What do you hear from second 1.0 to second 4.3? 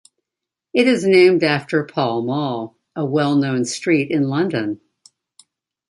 named after Pall Mall, a well-known street in